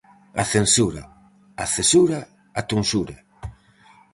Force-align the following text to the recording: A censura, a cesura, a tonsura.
A 0.41 0.43
censura, 0.53 1.03
a 1.63 1.65
cesura, 1.75 2.19
a 2.59 2.61
tonsura. 2.69 3.15